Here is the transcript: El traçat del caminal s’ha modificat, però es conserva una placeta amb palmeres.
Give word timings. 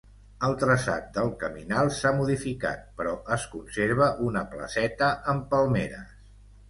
El 0.45 0.53
traçat 0.61 1.09
del 1.17 1.27
caminal 1.43 1.91
s’ha 1.97 2.13
modificat, 2.21 2.87
però 3.01 3.13
es 3.37 3.45
conserva 3.55 4.09
una 4.31 4.43
placeta 4.55 5.13
amb 5.35 5.47
palmeres. 5.53 6.19